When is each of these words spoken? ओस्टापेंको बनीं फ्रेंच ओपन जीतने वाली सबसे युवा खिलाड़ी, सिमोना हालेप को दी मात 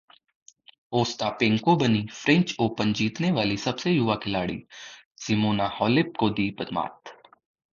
ओस्टापेंको 0.91 1.75
बनीं 1.75 2.05
फ्रेंच 2.13 2.55
ओपन 2.59 2.93
जीतने 2.93 3.31
वाली 3.31 3.57
सबसे 3.57 3.91
युवा 3.91 4.15
खिलाड़ी, 4.15 4.59
सिमोना 5.17 5.67
हालेप 5.73 6.13
को 6.19 6.29
दी 6.29 6.49
मात 6.73 7.17